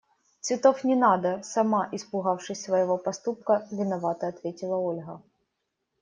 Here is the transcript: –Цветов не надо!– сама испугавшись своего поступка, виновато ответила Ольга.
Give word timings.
–Цветов 0.43 0.83
не 0.83 0.95
надо!– 0.95 1.43
сама 1.43 1.87
испугавшись 1.91 2.63
своего 2.63 2.97
поступка, 2.97 3.67
виновато 3.71 4.27
ответила 4.29 4.75
Ольга. 4.75 5.21